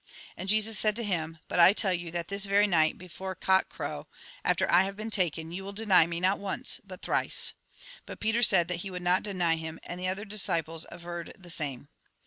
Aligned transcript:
And 0.35 0.49
Jesus 0.49 0.79
said 0.79 0.95
to 0.95 1.03
him:" 1.03 1.37
But 1.47 1.59
I 1.59 1.73
tell 1.73 1.93
you 1.93 2.09
that 2.09 2.27
this 2.27 2.45
very 2.45 2.65
night, 2.65 2.97
before 2.97 3.35
cock 3.35 3.69
crow, 3.69 4.07
after 4.43 4.65
I 4.73 4.81
have 4.81 4.95
been 4.95 5.11
taken, 5.11 5.51
you 5.51 5.63
will 5.63 5.73
deny 5.73 6.07
me, 6.07 6.19
not 6.19 6.39
once, 6.39 6.81
but 6.83 7.03
thrice." 7.03 7.53
But 8.07 8.19
Peter 8.19 8.41
said 8.41 8.67
that 8.69 8.77
he 8.81 8.89
would 8.89 9.03
not 9.03 9.21
deny 9.21 9.57
him; 9.57 9.79
and 9.83 9.99
the 9.99 10.07
other 10.07 10.25
disciples 10.25 10.87
averred 10.91 11.33
the 11.37 11.51
same. 11.51 11.87